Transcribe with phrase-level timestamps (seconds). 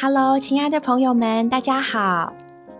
[0.00, 2.32] Hello，亲爱的朋友们，大家好，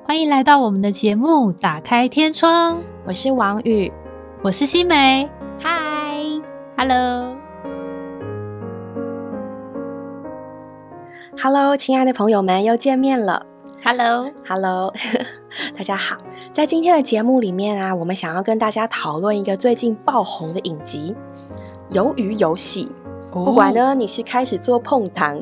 [0.05, 2.77] 欢迎来到我们的节目《打开天窗》。
[3.05, 3.93] 我是王宇，
[4.41, 5.29] 我是新梅。
[5.59, 6.21] 嗨
[6.77, 7.37] ，Hello，Hello，
[11.77, 13.45] 亲爱的朋友们，又见面了。
[13.85, 14.95] Hello，Hello，
[15.77, 16.17] 大家好。
[16.53, 21.17] 在今天的节目里面啊，我们想要跟大家讨论一个最近爆红的影集
[21.97, 22.87] 《鱿鱼游戏》。
[23.45, 25.39] 不管呢，你是开始做碰糖，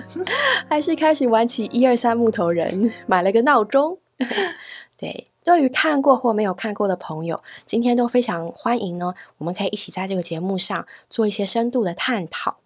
[0.68, 3.98] 还是开始玩起一二三木头人， 买了个闹钟，
[4.96, 9.14] 对，对于看过或没有看过的朋友，今天都非常欢迎呢。
[9.38, 12.56] 我们可以一起在这个节目上做一些深度的探讨。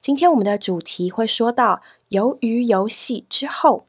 [0.00, 3.84] 今天我们的主题会说到鱿鱼游戏之后。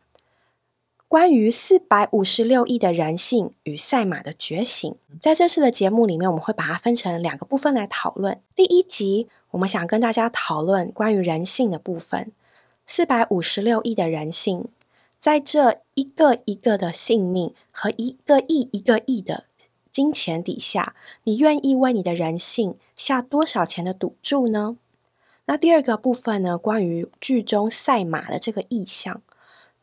[1.08, 8.40] 关于四百五十六亿的人性与赛马的觉醒，在这次的节目里面，我们会把它分成两个部分来讨论。
[8.56, 12.32] 第一集，我们想跟大家讨论关于人性的部分。
[12.86, 14.66] 四百五十六亿的人性，
[15.20, 19.46] 在这一个一个的性命和一个亿一个亿的
[19.92, 24.78] 金钱底下，你愿意为你的人性下多少钱的赌注呢？
[25.46, 26.58] 那第二个部分呢？
[26.58, 29.22] 关于剧中赛马的这个意象。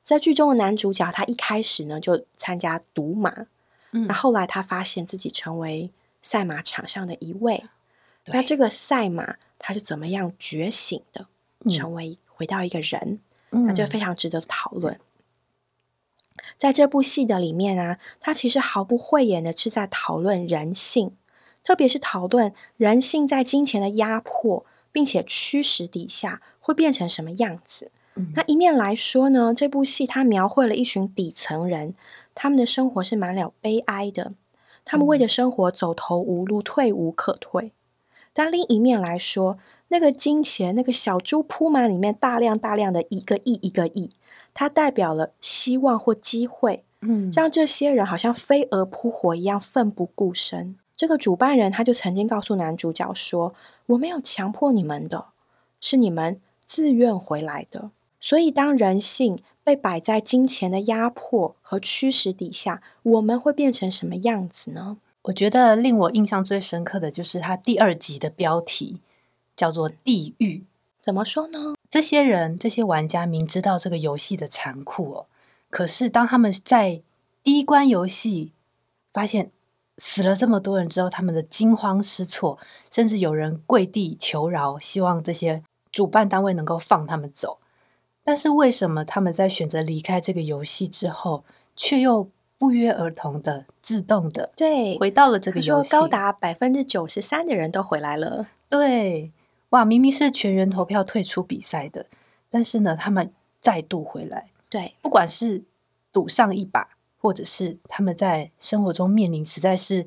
[0.03, 3.47] 在剧中的男主角，他一开始呢就参加赌马，
[3.92, 5.91] 嗯，那后来他发现自己成为
[6.22, 7.64] 赛马场上的一位，
[8.27, 11.27] 那这个赛马他是怎么样觉醒的，
[11.70, 14.98] 成为回到一个人，那就非常值得讨论。
[16.58, 21.16] 在这部戏的里面啊，他其实毫不讳言的是在讨论人性，
[21.62, 27.91] 特别是讨论人性在金钱的压迫并且驱使底下会变成什么样子。
[28.34, 31.94] 那一面来说呢，这部戏它描绘了一群底层人，
[32.34, 34.32] 他们的生活是满了悲哀的，
[34.84, 37.72] 他们为着生活走投无路，退无可退。
[38.39, 39.56] 但另一面来说，
[39.89, 44.11] 那个金钱，那个小猪铺满里面大量大量的一个亿一个亿，
[44.53, 50.77] 它代表了希望或机会，嗯，让这些人好像飞蛾扑火一样奋不顾身。
[50.94, 53.55] 这个主办人他就曾经告诉男主角说
[53.88, 55.28] ：“我没有强迫你们的，
[55.81, 57.91] 是你们自愿回来的。”
[58.21, 64.99] 所以，当人性被摆在金钱的压迫和驱使底下，我们会变成什么样子呢？
[65.26, 69.00] 我觉得令我印象最深刻的就是他第二集的标题
[69.56, 70.64] 叫做“地狱”。
[71.00, 71.75] 怎么说呢？
[71.91, 75.26] 这些人、这些玩家明知道这个游戏的残酷哦，
[75.69, 77.03] 可是当他们在
[77.42, 78.53] 第一关游戏
[79.12, 79.50] 发现
[79.98, 82.59] 死了这么多人之后，他们的惊慌失措，
[82.91, 87.59] 甚至有人跪地求饶，希望这些主办单位能够放他们走。
[88.22, 91.44] 但是为什么他们在选择离开这个游戏之后，
[91.75, 92.28] 却又
[92.59, 95.91] 不约而同的自动的对回到了这个游戏？
[95.91, 98.49] 高达百分之九十三的人都回来了。
[98.69, 99.31] 对，
[99.71, 102.06] 哇，明明是全员投票退出比赛的，
[102.50, 104.47] 但是呢，他们再度回来。
[104.69, 105.62] 对，不管是
[106.12, 106.89] 赌上一把，
[107.21, 110.06] 或者是他们在生活中面临实在是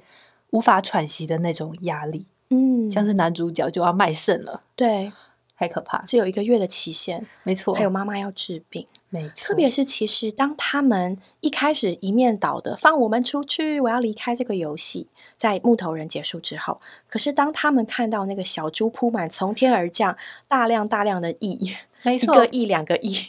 [0.52, 4.64] 无法喘息的那种压力，嗯，像是男主角就要卖肾了。
[4.76, 5.12] 对。
[5.59, 7.75] 太可怕，只有一个月的期限，没错。
[7.75, 9.50] 还有妈妈要治病，没错。
[9.50, 20.16] 特别是其实当他们一开始一面倒的放我们出去，我要离开这个游戏，在木头人结束之后，可是当他们看到那个小猪铺满从天而降
[20.47, 23.28] 大量大量的亿，没错，一个亿两个亿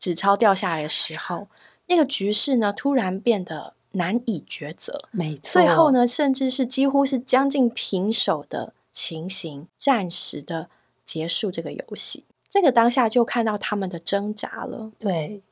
[0.00, 1.46] 纸钞掉下来的时候，
[1.86, 5.52] 那个局势呢突然变得难以抉择，没错。
[5.52, 10.68] 最后呢，甚至是几乎是将近平手的情形，暂时的。
[11.04, 14.92] 结束这个游戏，这个当下就看到他们的挣扎了。
[14.98, 15.42] 对，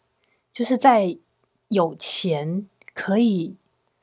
[0.52, 1.18] 就是在
[1.68, 3.56] 有钱可以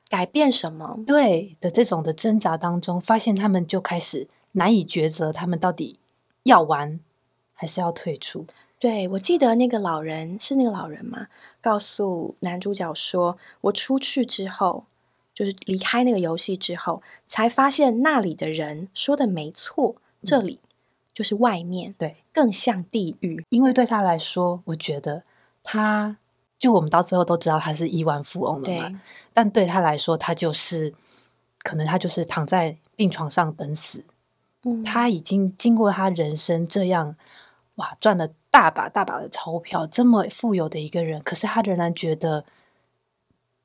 [0.09, 5.99] 改变什么对的这种的挣扎当中，发现他们就开始难以抉择，他们到底
[6.43, 6.99] 要玩
[7.53, 8.45] 还是要退出？
[8.79, 11.27] 对我记得那个老人是那个老人嘛？
[11.59, 14.85] 告诉男主角说：“我出去之后，
[15.33, 20.61] 就是离开那个游戏之后，才发现那里的人说的没错，这里。”
[21.19, 25.25] 就是外面对更像地狱，因为对他来说，我觉得
[25.61, 26.15] 他
[26.57, 29.01] 就我们到最后都知道他是亿万富翁了嘛。
[29.33, 30.93] 但对他来说，他就是
[31.61, 34.05] 可能他就是躺在病床上等死。
[34.63, 37.17] 嗯，他已经经过他人生这样
[37.75, 42.45] 哇赚了大把大把的钞票，这么富有的一个人，可是他仍然觉得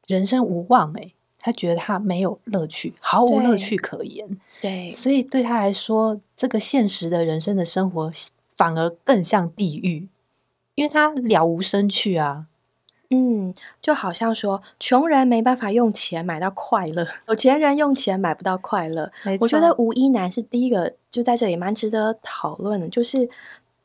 [0.09, 1.14] 人生无望哎。
[1.45, 4.27] 他觉得他没有乐趣，毫无乐趣可言。
[4.63, 8.11] 对，所以对他来说，这个现实的人生的生活
[8.57, 10.09] 反而更像地狱，
[10.75, 12.47] 因为他了无生趣啊。
[13.11, 13.53] 嗯，
[13.83, 19.13] 就好像说，穷人没办法用钱买到快乐，有钱人用钱买不到快乐。
[19.41, 23.29] 我觉得吴一男是第一个，就在这里蛮值得讨论的，就是。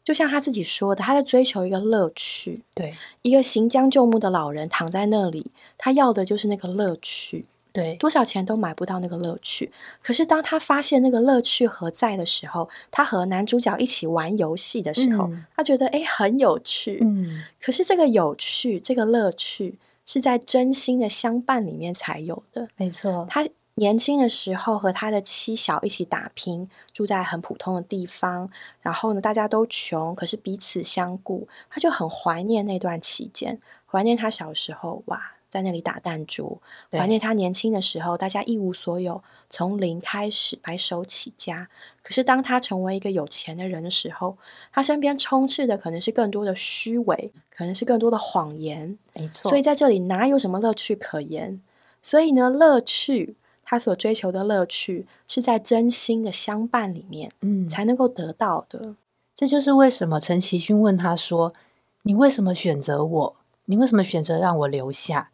[0.10, 2.64] 就像他自己说的，他在追求一个乐趣。
[2.74, 7.46] 对，一个行将就木的老人躺在那里，他要的就是那个乐趣。
[7.72, 9.72] 对，多少钱都买不到那个乐趣。
[10.02, 16.98] 可是当他发现那个乐趣何在的时候，他和男主角一起玩游戏的时候，他觉得哎很有趣。
[17.04, 19.78] 嗯，可是这个有趣，这个乐趣
[20.08, 22.68] 是在真心的相伴里面才有的。
[22.78, 23.46] 没错，他。
[23.80, 28.50] 年轻的时候和他的妻小一起打拼，住在很普通的地方。
[28.82, 31.48] 然后呢，大家都穷，可是彼此相顾。
[31.70, 36.62] 他就很怀念那段期间，怀念他小时候哇，在那里打弹珠，
[36.92, 41.70] 怀念他年轻的时候，大家一无所有，从零开始白手起家。
[42.04, 44.38] 可是当他成为一个有钱的人的时候，
[44.74, 48.98] 他身边充斥的可能是更多的虚伪，可能是更多的谎言。
[49.16, 51.62] 没错，所以在这里哪有什么乐趣可言？
[52.02, 53.38] 所以呢，乐趣。
[53.70, 58.96] 他所追求的乐趣是在真心的相伴里面，嗯，才能够得到的。
[59.36, 61.54] 这就是为什么陈其勋问他说
[62.02, 63.36] ：“你为什么选择我？
[63.66, 65.30] 你为什么选择让我留下？”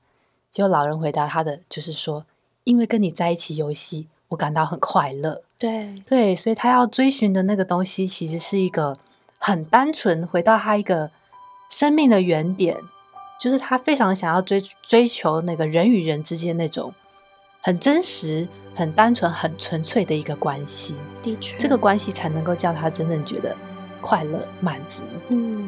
[0.52, 2.26] 结果老人回答他的就是说
[2.66, 9.00] ：“因为跟你在一起游戏，我感到很快乐。”对对，所以他要追寻的那个东西，其实是一个
[9.38, 11.10] 很单纯，回到他一个
[11.70, 12.78] 生命的原点，
[13.40, 16.94] 就是他非常想要追追求那个人与人之间那种。
[17.66, 23.58] 很真实、很单纯、很纯粹的一个关系，的确，这个关系才能够叫他真正觉得
[24.02, 25.04] 快乐、满足。
[25.30, 25.68] 嗯。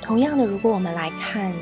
[0.00, 1.52] 同样的，如果我们来看。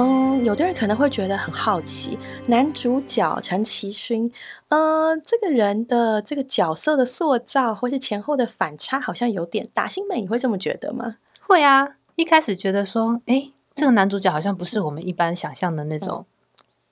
[0.00, 4.32] 嗯，有的人可能会觉得很好奇，男主角陈其勋，
[4.68, 9.86] 嗯，这个人的这个角色的塑造，或是前后的反差，好像有点大。
[9.86, 11.16] 新美，你会这么觉得吗？
[11.42, 16.24] 会啊，一开始觉得说，哎，这个男主角好像不是我们一般想象的那种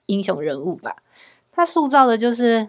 [0.04, 0.96] 英雄人物吧？
[1.50, 2.68] 他塑造的就是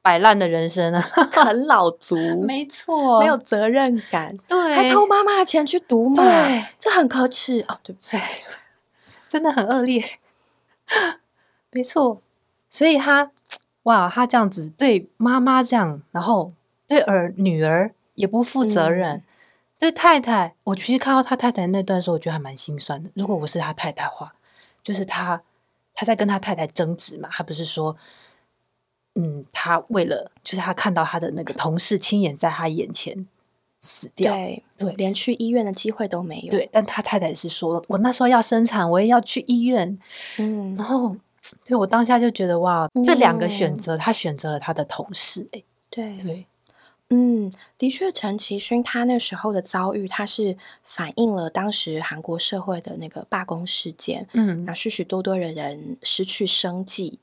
[0.00, 1.00] 摆烂的人生啊，
[1.30, 6.24] 很老足， 没错，没有责任感，对，还偷妈妈的钱去赌马，
[6.80, 7.78] 这很可耻哦。
[7.82, 8.16] 对不起。
[9.34, 10.00] 真的很恶劣，
[11.72, 12.22] 没错。
[12.70, 13.32] 所以他
[13.82, 16.52] 哇，他这样子对妈妈这样，然后
[16.86, 19.24] 对儿女儿也不负责任，
[19.76, 23.10] 对太太，我其实看到他太太那段时候，我觉得还蛮心酸的。
[23.14, 24.32] 如果我是他太太话，
[24.84, 25.42] 就是他
[25.94, 27.96] 他在跟他太太争执嘛，他不是说，
[29.16, 33.26] 嗯，他为了就是他看到他的那个同事亲眼在他眼前。
[33.84, 34.32] 死掉，
[34.78, 36.50] 对，连去医院的机会都没有。
[36.50, 39.98] 对，但他太太是说，我那时候要生产，我也要去医院。
[40.38, 41.14] 嗯，然后，
[41.66, 45.46] 对我当下就觉得，哇，这两个选择，他选择了他的同事。
[45.52, 46.46] 哎，对对，
[47.10, 54.26] 嗯，的确，陈其勋他那时候的遭遇，他是反映了当时韩国社会的那个罢工事件。
[54.32, 57.18] 嗯，那许许多多的人失去生计。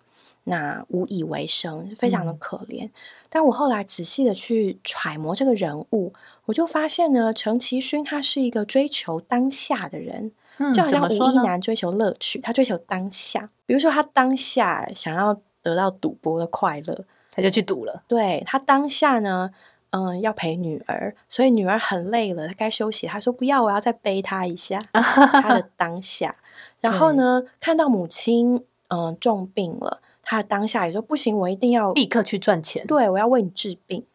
[0.45, 2.89] 那无以为生，非常的可怜。
[3.29, 6.13] 但我后来仔细的去揣摩这个人物，
[6.45, 10.31] 我就发现呢，陈其勋他是一个追求当下的人，
[10.73, 13.49] 就好像吴一男追求乐趣，他追求当下。
[13.65, 18.03] 比如说，他当下想要得到赌博的快乐，他就去赌了。
[18.07, 19.51] 对他当下呢，
[19.91, 23.07] 嗯，要陪女儿，所以女儿很累了，他该休息。
[23.07, 24.83] 他说不要，我要再背她一下。
[24.91, 26.35] 他的当下，
[26.81, 30.01] 然后呢，看到母亲嗯重病了。
[30.21, 32.85] 他当下也说不行，我一定要立刻去赚钱。
[32.87, 34.05] 对，我要为你治病。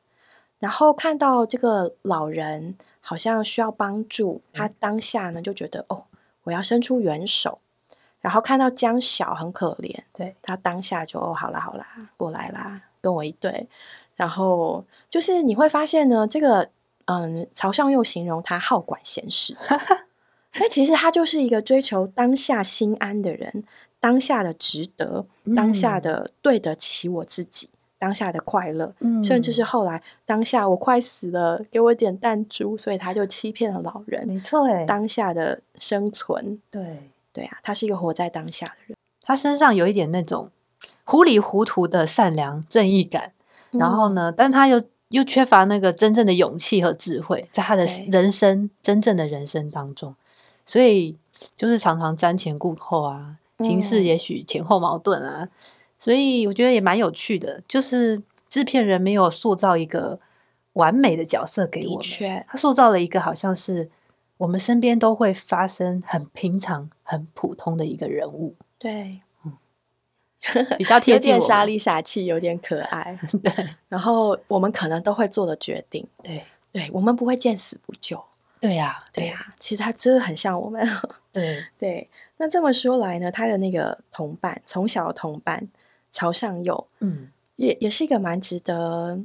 [0.59, 6.05] 然后看到这个老人好像需要帮助，他当下呢就觉得哦，
[6.45, 7.59] 我要伸出援手。
[8.21, 11.87] 然后看到江小很可怜，对他当下就哦，好啦好啦，
[12.17, 13.69] 过来啦，跟我一对。
[14.17, 16.71] 然后就是你会发现呢，这个
[17.05, 19.55] 嗯，曹尚又形容他好管闲事，
[20.59, 23.63] 那其实他就是一个追求当下心安的人。
[24.07, 34.25] 当下的值得，当下的对得起我自己，当下的快乐，甚至是后来当下我快死了，给我点弹珠，所以他就欺骗了老人。
[34.25, 38.97] 没错，哎，当下的生存，对对啊，他是一个活在当下的人。
[39.23, 40.51] 他身上有一点那种
[41.03, 43.33] 糊里糊涂的善良正义感，
[43.73, 50.15] 然后呢，但他又又缺乏那个真正的勇气和智慧，在他的人生真正的人生当中，
[50.65, 51.19] 所以
[51.57, 53.39] 就是常常瞻前顾后啊。
[53.59, 55.49] 形势也许前后矛盾啊，
[55.99, 57.63] 所以我觉得也蛮有趣的。
[57.67, 60.21] 就是制片人没有塑造一个
[60.75, 63.91] 完美的角色给我们，他塑造了一个好像是
[64.39, 68.55] 我们身边都会发生很平常、很普通的一个人物。
[68.79, 69.57] 对，嗯，
[70.77, 73.19] 比较 贴近，有点傻里傻气，有点可爱。
[73.43, 73.53] 对，
[73.89, 78.23] 然后我们可能都会做的决定，对，对我们不会见死不救。
[78.67, 80.87] 对呀，对呀，其实他真的很像我们。
[81.33, 82.09] 对对，
[82.39, 85.69] 那这么说来呢，他的那个同伴，从小的同伴
[86.11, 89.19] 曹尚佑，嗯，也也是一个蛮值得、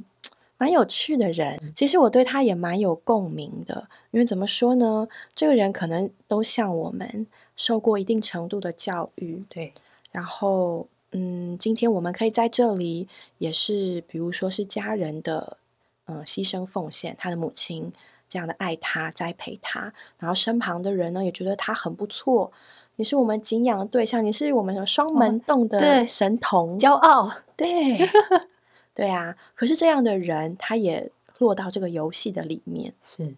[0.58, 1.72] 蛮有趣的人。
[1.74, 9.72] 其实我对他也蛮有共鸣的，因为怎么说呢，这个人可能都像我们受过一定程度的教育，对，
[10.10, 10.88] 然后。
[11.14, 13.06] 嗯，今天我们可以在这里，
[13.36, 15.58] 也是比如说是家人的，
[16.06, 17.92] 嗯，牺牲奉献，他的母亲
[18.32, 22.50] 这样的爱他、栽培他，然后身旁的人呢也觉得他很不错，
[22.96, 28.08] 你是我们敬仰的对象，你是我们双门洞的神童，骄傲，对，
[28.94, 29.36] 对啊。
[29.54, 33.34] 可是这样的人，他也落到这个游戏的里面，是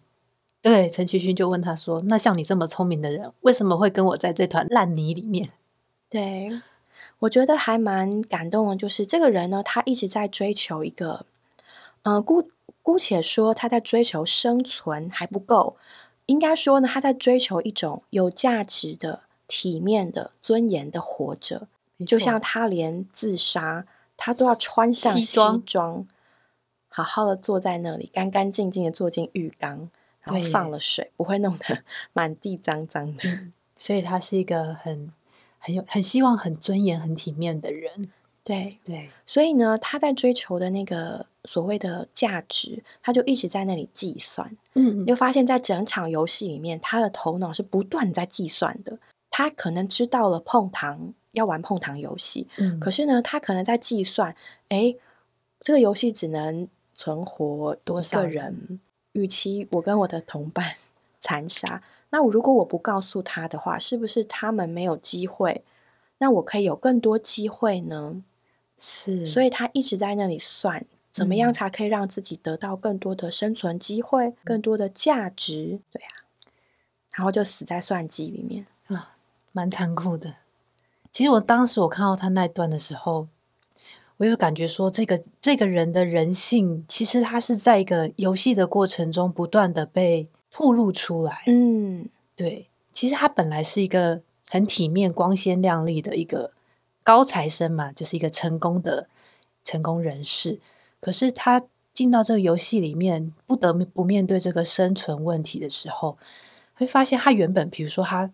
[0.61, 0.87] 对。
[0.87, 5.49] 陈其勋就问他说：“那像你这么聪明的人，为什么会跟我在这团烂泥里面？”
[6.09, 6.49] 对。
[7.19, 11.25] 我觉得还蛮感动的，就是这个人呢，他一直在追求一个，
[12.03, 12.49] 嗯，姑
[12.85, 15.75] 姑且说他在追求生存还不够，
[16.27, 21.67] 应该说呢，他在追求一种有价值的、体面的、尊严的活着。
[22.05, 26.05] 就像他连自杀，他都要穿上西装，
[26.87, 29.89] 好好的坐在那里，干干净净的坐进浴缸，
[30.21, 33.47] 然后放了水，不会弄得 满地脏脏的。
[33.75, 35.11] 所以他是一个很。
[35.57, 38.11] 很有很希望很尊严很体面的人，
[38.45, 44.55] 对对，所以呢，他在追求的那个所谓的价值，他就一直在那里计算。
[44.75, 48.99] 嗯，你就发现，在整场游戏里面，他的头脑是不断在计算的。
[49.31, 54.35] 他可能知道了碰糖要玩碰糖游戏，嗯，可是呢，他可能在计算，
[54.69, 54.95] 哎，
[55.59, 58.79] 这个游戏只能存活多少人？
[59.13, 60.75] 与其我跟我的同伴
[61.19, 61.81] 残杀。
[62.11, 65.63] 那我如果我不告诉他的话，是不是他们没有机会？
[66.19, 68.23] 那我可以有更多机会呢？
[68.77, 75.79] 是，所以他一直在那里算，怎么样才可以让自己得到更多的生存机会，更多的价值？
[75.91, 76.27] 对啊，
[77.13, 79.15] 然后就死在算计里面啊，
[79.51, 80.35] 蛮残酷的。
[81.11, 83.27] 其实我当时我看到他那段的时候，
[84.17, 90.29] 我有感觉说，这个这个人的人性，其实他是在一个游戏的过程中不断的被。
[90.57, 96.53] 透露出来，嗯，对，其实他本来是一个很体面、光鲜亮丽的一个
[97.05, 99.07] 高材生嘛，就是一个成功的
[99.63, 100.59] 成功人士。
[100.99, 106.17] 可是他进到这个游戏里面，不得不面对这个生存问题的时候，
[106.73, 108.31] 会发现他原本，比如说他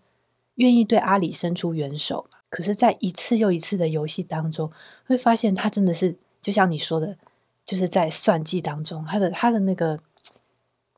[0.56, 4.72] 愿意对阿里伸出援手，可是在一次又一次的游戏当中，
[5.06, 7.18] 会发现他真的是就像你说的，
[7.66, 10.00] 就是在算计当中，他的他的那个。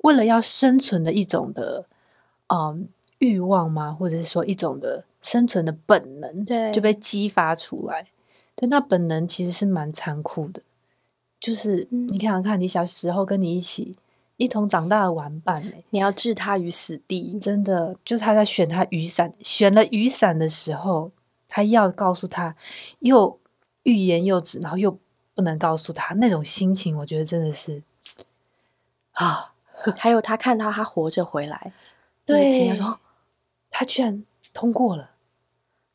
[0.04, 1.86] 为了要生存的一种的，
[2.48, 2.90] 嗯，
[3.20, 3.94] 欲望吗？
[3.94, 8.06] 或者是说一种的生存的本能，对，就被激发出来。
[8.56, 10.62] 对，那本能其实是蛮残酷的。
[11.40, 13.98] 就是你想想看，你小时候跟你一起
[14.38, 21.12] 一同长大的玩伴，你要置他于死地，真的，就是他在选他雨伞，选了雨伞的时候，
[21.50, 22.56] 他要告诉他，
[23.00, 23.40] 又
[23.84, 24.98] 欲言又止，然后又
[25.34, 27.82] 不能告诉他那种心情，我觉得真的是
[29.14, 29.50] 啊。
[29.98, 31.74] 还有他看到他活着回来，
[32.26, 33.00] 对，他说
[33.70, 35.10] 他居然通过了。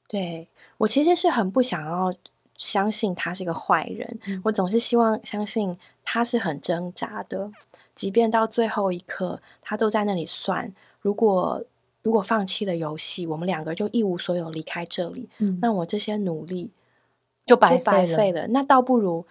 [0.08, 0.48] 对
[0.78, 2.12] 我其实是很不想要
[2.56, 7.52] 相信他是个坏人，我总是希望相信他是很挣扎的，
[7.94, 11.62] 即便到最后一刻，他都在那里算，如果
[12.02, 15.28] 如果放弃了游戏，我们两个就一无所有离开这里，
[15.60, 16.72] 那我这些努力
[17.46, 18.48] 就白费了。
[18.48, 19.26] 那倒不如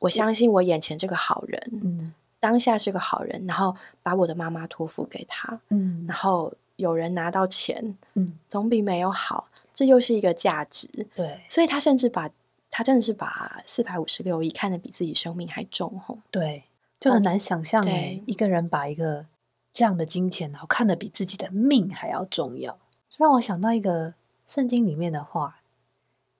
[0.00, 2.14] 我相信我眼前这个好人，嗯。
[2.40, 12.30] 当下是个好人，然后把我的妈妈托付给他，嗯，然后有人拿到钱，嗯，总比没有好，这又是一个价值，对，所以他甚至把
[12.70, 16.64] 他真的是把四百五十六亿看得比自己生命还重，吼，对，
[16.98, 19.26] 就很难想象哎，一个人把一个
[19.72, 22.78] 这样的金钱，然后看得比自己的命还要重要，
[23.18, 24.14] 让我想到一个
[24.46, 25.60] 圣经里面的话，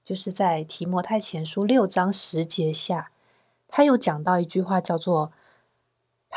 [0.03, 3.11] 就是在提摩太前书六章十节下，
[3.69, 5.33] 他又讲到一句话，叫做。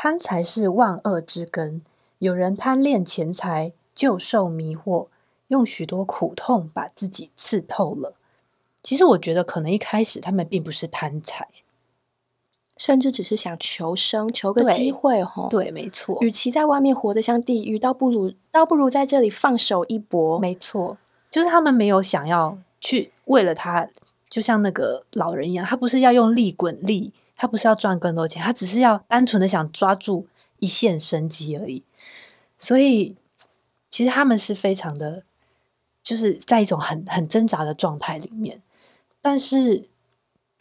[0.00, 1.82] 贪财是万恶之根，
[2.18, 5.08] 有人贪恋钱财，就受迷惑，
[5.48, 8.14] 用许多苦痛把自己刺透了。
[8.82, 11.48] 其实我觉得，可能一开始他们并不是贪财，
[12.76, 15.22] 甚至只是想求生，求个机会。
[15.22, 16.16] 吼，对，没错。
[16.20, 20.38] 与其在外面活得像地狱，倒不如倒不如在这里放手一搏。
[20.38, 20.96] 没错，
[21.30, 23.88] 就是他们没有想要去为了他，
[24.30, 27.12] 就像那个老人一样，他不是要用力滚力。
[27.40, 30.26] 他不是要赚更多钱，他只是要单纯的想抓住
[30.58, 31.84] 一线生机而已。
[32.58, 33.14] 所以，
[33.88, 35.22] 其实他们是非常的，
[36.08, 38.62] 就是在一种很很挣扎的状态里面。
[39.20, 39.90] 但是，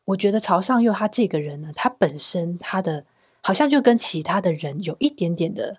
[0.03, 3.05] 我觉得曹尚佑他这个人呢，他本身他的
[3.41, 5.77] 好像就跟其他的人有一点点的，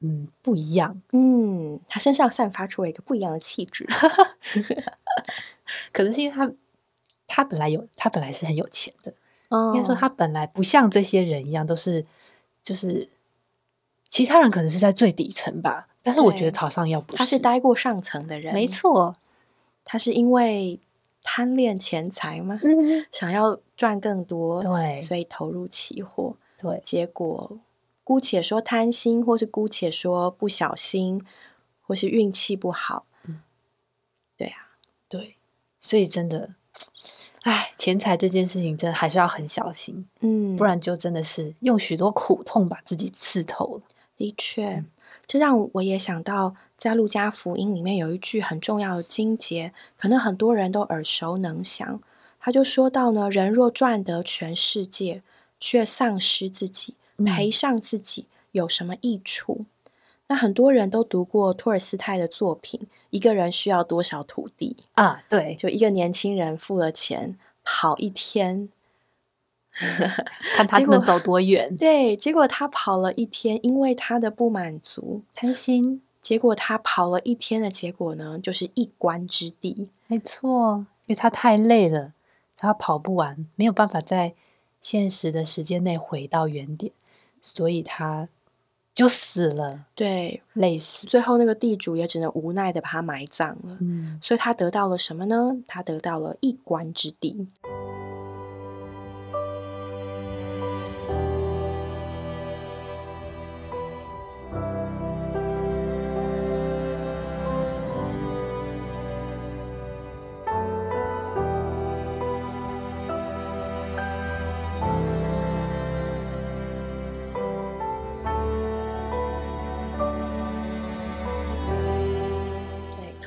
[0.00, 1.00] 嗯不一样。
[1.12, 3.86] 嗯，他身上散发出了一个不一样的气质。
[5.92, 6.50] 可能是因为他
[7.28, 9.14] 他本来有他本来是很有钱的，
[9.50, 12.04] 应应该说他本来不像这些人一样都是
[12.64, 13.08] 就是
[14.08, 19.14] 其他人可能是在最底层吧，但是我觉得曹尚耀不他是待过上层的人，没错，
[19.84, 20.78] 他是因为
[21.22, 22.60] 贪恋钱财吗？
[22.62, 27.58] 嗯，想要赚更多，对所以投入期货，对，结果
[28.04, 31.24] 姑且说贪心，或是姑且说不小心，
[31.80, 33.40] 或是运气不好，嗯
[34.36, 34.76] 对啊，
[35.08, 35.36] 对，
[35.80, 36.50] 所以真的，
[37.44, 43.82] 哎，钱财这件事情真的还是要很小心，嗯，不然就真的是用许多苦痛把自己刺透了。
[44.16, 44.84] 的确，
[45.26, 52.00] 这让我也想到，在路加福音里面有一句很重要的经节，可能很多人都耳熟能详。
[52.38, 55.22] 他就说到呢，人若赚得全世界，
[55.58, 59.64] 却丧失自己，嗯赔上自己，有什么益处？
[60.26, 62.80] 那很多人都读过托尔斯泰的作品，
[63.10, 68.68] 《一个人需要多少土地》，啊，对，就一个年轻人付了钱跑一天，
[70.54, 79.90] 看他能走多远，对，结果他跑了一天，因为他的不满足，贪心，结果他跑了一天的结果呢，就是一关之地。
[80.06, 82.12] 没错，因为他太累了，
[82.56, 84.34] 他跑不完，没有办法在
[84.80, 86.92] 现实的时间内回到原点，
[87.42, 88.28] 所以他
[88.94, 91.06] 就死了，对，累死。
[91.08, 93.76] 最后那个地主也只能无奈的把他埋葬了。
[93.80, 95.56] 嗯，所以他得到了什么呢？
[95.66, 97.48] 他得到了一关之地。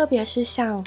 [0.08, 0.82] 特别是像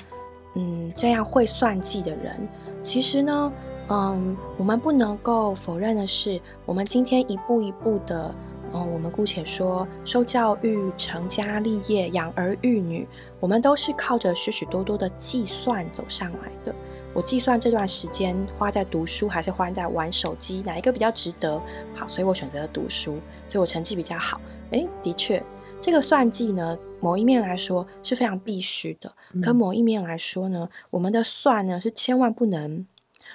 [0.54, 2.48] 嗯这样会算计的人，
[2.82, 3.52] 其实呢，
[3.90, 8.34] 嗯，我们不能够否认的是，我们今天一步一步的，
[8.72, 13.06] 嗯，我们姑且说受教育、成家立业、养儿育女，
[13.40, 16.74] 我们都是靠着许许多多的计算走上来的。
[17.12, 21.60] 我计算这段时间花在读书还是花在玩手机，哪一个比较值得？
[21.94, 24.40] 好，所以我选择了读书，所以我成绩比较好。
[24.70, 25.42] 诶，的确，
[25.78, 32.86] 这个算计呢，某一面来说是非常必须的，可嗯某一面来说呢，我们的算呢是千万不能，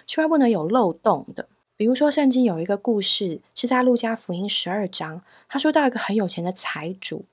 [0.06, 1.48] 千万不能有漏洞的。
[1.78, 7.26] 比如说，圣经有一个故事是在路加福音十二章，他说到一个很有钱的财主，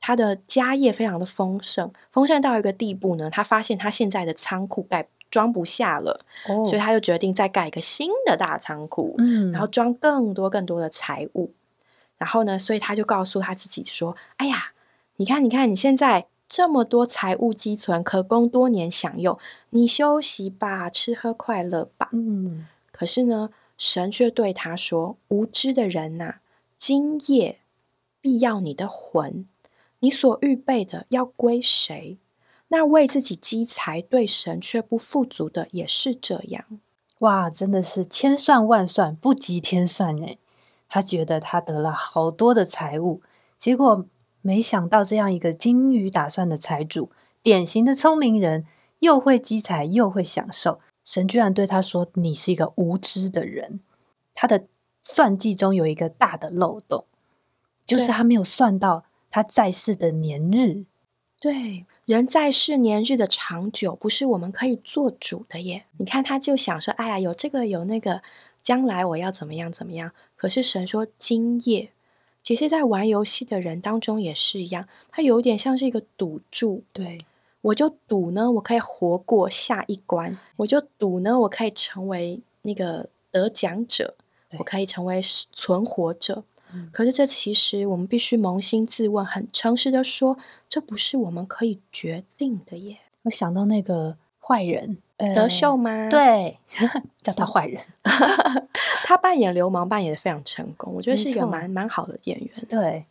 [0.00, 6.18] 他的家业非常的丰盛，丰盛到一个地步呢，他发现他现在的仓库盖装不下了，
[6.48, 11.52] 哦所以他就决定再盖一个新的大仓库，嗯，然后装更多更多的财物。
[12.16, 14.72] 然后呢，所以他就告诉他自己说：“哎呀，
[15.18, 19.36] 你看，你看，你现在这么多财物积存，可供多年享用，
[19.70, 22.08] 你休息吧，吃喝快乐吧。
[22.12, 26.36] 嗯，”可是呢，神却对他说：“无知的人呐、
[26.78, 27.58] 今夜
[28.20, 29.46] 必要你的魂，
[29.98, 32.18] 你所预备的要归谁？
[32.68, 36.64] 那为自己积财，对神却不富足的，也是这样。”
[37.20, 40.38] 哇，真的是千算万算不及天算哎！
[40.88, 43.20] 他觉得他得了好多的财物，
[43.56, 44.06] 结果
[44.40, 47.10] 没想到这样一个精于打算的财主，
[47.42, 48.66] 典型的聪明人，
[49.00, 53.80] 又会积财又会享受，神居然对他说：“你是一个无知的人。”
[54.34, 54.66] 他的
[55.02, 57.06] 算计中有一个大的漏洞，
[57.84, 60.84] 就是他没有算到他在世的年日。
[61.40, 65.86] 对，人在世年日的长久，不是我们可以做主的耶。
[65.96, 68.22] 你看，他就想说，哎呀，有这个有那个，
[68.62, 70.12] 将来我要怎么样怎么样。
[70.34, 71.92] 可是神说，今夜，
[72.42, 76.82] 其实，在玩游戏的人当中也是一样，他有点像是一个赌注。
[76.92, 77.18] 对，
[77.60, 84.16] 我就赌呢，我可以活过下一关；我就赌呢，我可以成为那个得奖者，
[84.58, 85.20] 我可以成为
[85.52, 86.44] 存活者。
[86.70, 90.36] 嗯可是这其实我们必须扪心自问，很诚实的说，
[90.68, 92.98] 这不是我们可以决定的耶。
[93.22, 96.58] 我想到那个坏人，呃德秀吗？，对，
[97.22, 97.80] 叫他坏人。
[99.04, 102.50] 他扮演流氓扮演的非常成功，我觉得是一个蛮蛮好的演员。
[102.68, 103.04] 对，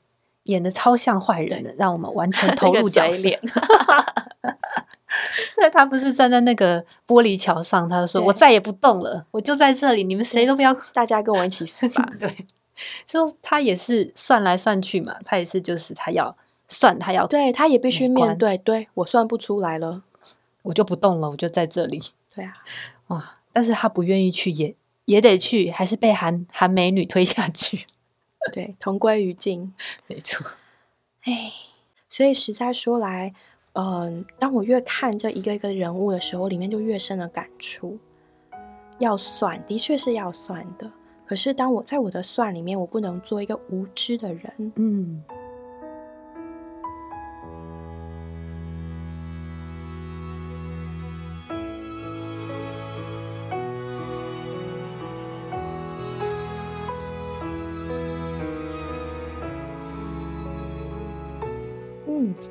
[0.43, 3.29] 演的超像坏人的，让我们完全投 入角色。
[5.49, 10.75] 所以他不是站在那个玻璃桥上，他就说：“我再也不动了，我就在这里，你们谁都不要。
[10.93, 12.07] 大家跟我一起死吧。
[12.19, 12.45] 对，
[13.05, 16.35] 就他也是算来算去嘛，他也是就是他要
[16.67, 20.03] 算，他要对，他也必须面对，对我算不出来了。
[20.67, 22.01] 我就不动了，我就在这里
[22.35, 22.53] 对啊，
[23.07, 23.35] 哇！
[23.53, 24.75] 但是他不愿意去，也
[25.05, 27.85] 也得去，还是被韩韩美女推下去。
[28.51, 29.73] 对，同归于尽。
[30.07, 30.45] 没错，
[31.23, 31.51] 哎，
[32.09, 33.33] 所以实在说来，
[33.73, 37.97] 嗯，当我越看这一个一个人物的时候，里面就越深的感触。
[38.99, 40.91] 要算，的确是要算的。
[41.25, 44.73] 可是当我在我的算里面，我不能做一个无知的人。
[44.75, 45.23] 嗯。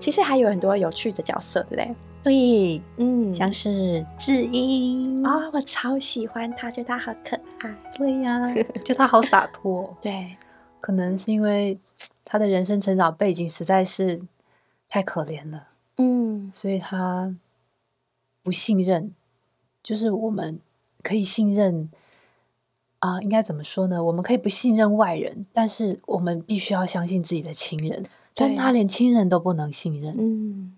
[0.01, 1.97] 其实还有很多有趣的角色，对不对？
[2.23, 7.75] 对，嗯，像是智英啊，我超喜欢他，觉得他好可爱。
[7.97, 8.53] 对呀，
[8.85, 9.97] 就他好洒脱。
[10.03, 10.37] 对，
[10.81, 11.79] 可能是因为
[12.25, 14.21] 他的人生成长背景实在是
[14.89, 17.35] 太可怜了，嗯，所以他
[18.43, 19.15] 不信任。
[19.83, 20.59] 就是我们
[21.05, 21.89] 可以信任
[22.99, 24.03] 啊，应该怎么说呢？
[24.03, 28.03] 我们可以不信任外人，但是我们必须要相信自己的亲人。
[28.37, 30.77] 但他连亲人都不能信任，嗯，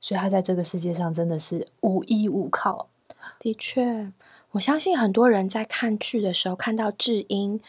[0.00, 2.88] 所以他在这个世界上真的是无依无靠。
[3.38, 4.12] 的确，
[4.50, 7.60] 我相信很多人在看剧的时候，看到智英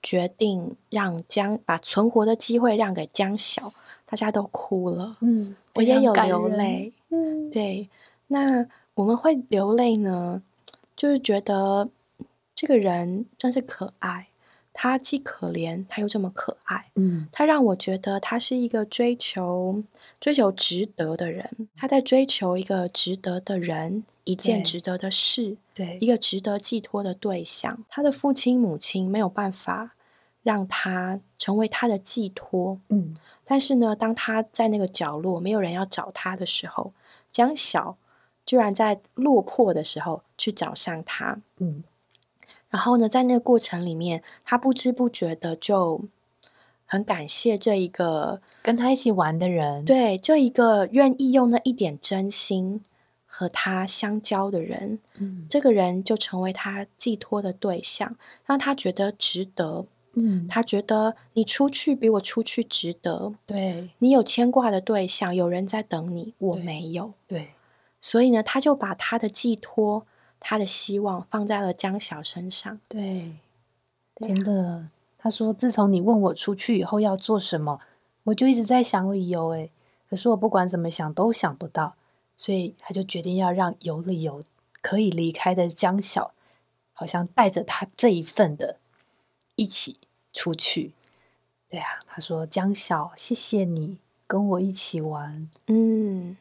[0.00, 3.72] 决定让江把存活的机会让给江晓，
[4.06, 5.16] 大家都哭了。
[5.20, 6.92] 嗯，我也有流泪。
[7.10, 7.88] 嗯，对。
[8.28, 10.42] 那我们会流泪呢，
[10.94, 11.88] 就是觉得
[12.54, 14.28] 这个人真是可爱。
[14.76, 16.90] 他既可怜，他又这么可爱。
[16.96, 19.82] 嗯，他让我觉得他是一个追求、
[20.20, 21.68] 追求值得的人。
[21.76, 27.84] 他在追求一个值得的人，一件值得的事，对，一个值得寄托的对象。
[27.88, 29.94] 他的父亲、母亲没有办法
[30.42, 32.80] 让他成为他的寄托。
[32.88, 36.92] 嗯，但是呢，当他在那个角落没有人要找他的时候，
[37.30, 37.96] 江晓
[38.44, 41.40] 居然在落魄的时候去找上他。
[41.58, 41.84] 嗯。
[42.74, 46.02] 然后呢，在那个过程里面，他不知不觉的就
[46.84, 52.80] 很感谢这一个跟他一起玩的人，对，这一个愿意用那一点真心
[53.26, 67.50] 和他相交的人，嗯，这个人就成为他寄托的对象，让他觉得值得，嗯，他觉得你出去比我出去值得，对你有牵挂的对象，有人在等你，我没有，对，
[68.00, 70.04] 所以呢，他就把他的寄托。
[70.46, 72.78] 他的希望放在了江晓身上。
[72.86, 73.36] 对，
[74.16, 74.90] 真的。
[75.16, 77.80] 他说：“自从你问我出去以后要做什么，
[78.24, 79.54] 我就一直在想理由。
[79.54, 79.70] 哎，
[80.06, 81.96] 可是我不管怎么想都想不到，
[82.36, 84.42] 所以他就决定要让有理由
[84.82, 86.34] 可以离开的江晓，
[86.92, 88.76] 好像带着他这一份的
[89.56, 89.96] 一起
[90.30, 90.92] 出去。
[91.70, 95.48] 对啊，他说：江晓，谢谢你跟我一起玩。
[95.68, 96.36] 嗯。”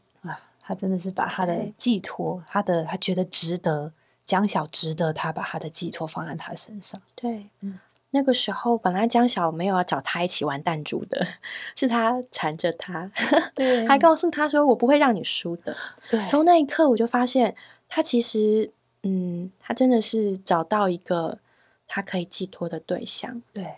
[0.64, 3.92] 他真的是把他的寄托，他的他觉得值得
[4.26, 7.00] 江晓值得他把他的寄托放在他身上。
[7.14, 7.78] 对，嗯，
[8.12, 11.28] 那个时候本来江晓没有要找他一起玩弹珠的，
[11.76, 13.12] 是他缠着他，
[13.54, 15.76] 对，还告诉他说我不会让你输的。
[16.10, 17.54] 对，从那一刻我就发现
[17.90, 18.72] 他其实，
[19.04, 21.40] 嗯，他真的是找到一个
[21.86, 23.42] 他可以寄托的对象。
[23.52, 23.76] 对，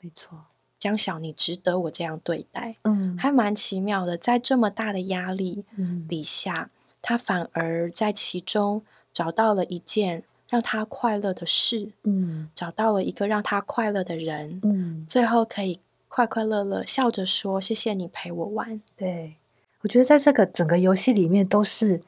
[0.00, 0.44] 没错。
[0.82, 4.18] 江晓，你值得我这样对待，嗯，还蛮奇妙的。
[4.18, 5.64] 在这么大的压力
[6.08, 19.36] 底下，他反而在其中找到了一件让他快乐的事，嗯，找到了一个让他快乐的人，嗯，最后可以快快乐乐笑着说：“谢谢你陪我玩。”对，
[19.82, 22.02] 我觉得在这个整个游戏里面，都是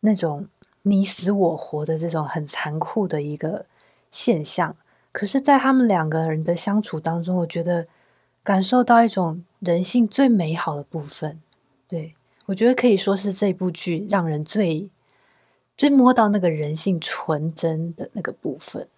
[0.00, 0.48] 那种
[0.82, 3.66] 你死我活的这种很残酷的一个
[4.10, 4.74] 现象。
[5.12, 7.86] 可是，在他们两个人的相处当中，我觉得。
[8.42, 11.40] 感受到一种人性最美好的部分，
[11.86, 12.14] 对
[12.46, 14.90] 我觉得可以说是这部剧让人最
[15.76, 18.88] 最摸到那个人性纯真的那个部分。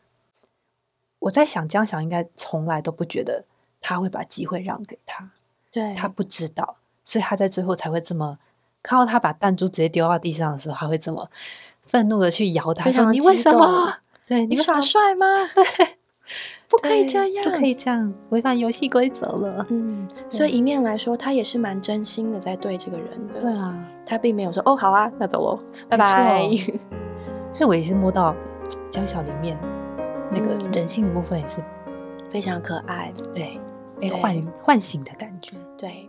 [1.19, 3.45] 我在想，江晓应该从来都不觉得
[3.81, 5.31] 他会把机会让给他，
[5.71, 8.39] 对他不知道，所以他在最后才会这么
[8.83, 11.31] 看到他把弹珠直接丢到地上的时候，还会这么
[11.83, 13.99] 愤怒的去摇他，说：“你为什么？
[14.27, 15.99] 对你耍帅吗？” 对。
[16.73, 19.67] 不可以这样，不可以这样，违反游戏规则了。
[19.69, 23.43] 嗯，所以一面来说，他也是蛮真心的在对这个人的。
[23.43, 25.59] 对啊，他并没有说哦，好啊，那走喽，
[25.91, 26.49] 拜拜。
[27.53, 28.35] 所以我也是摸到
[28.91, 29.59] 江小里面
[30.31, 31.61] 那个人性的部分，也是
[32.31, 33.61] 非常可爱，对，
[34.01, 36.09] 被唤唤醒的感觉，对。